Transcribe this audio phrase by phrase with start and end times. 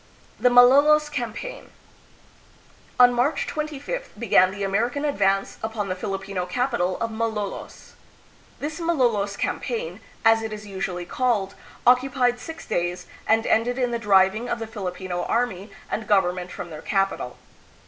[0.39, 1.69] The Malolos Campaign.
[2.99, 7.93] On March 25th began the American advance upon the Filipino capital of Malolos.
[8.59, 11.53] This Malolos campaign, as it is usually called,
[11.85, 16.71] occupied six days, and ended in the driving of the Filipino army and government from
[16.71, 17.37] their capital.